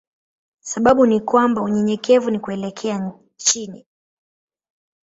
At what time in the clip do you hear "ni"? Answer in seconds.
1.05-1.19, 2.31-2.39